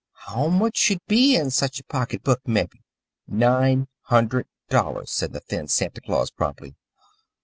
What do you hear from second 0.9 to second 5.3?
be in such a pocketbook, mebby?" "Nine hundred dollars,"